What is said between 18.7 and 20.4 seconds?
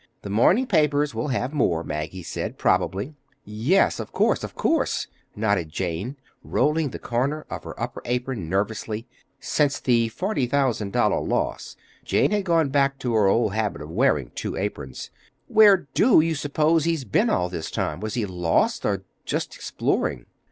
or just exploring?"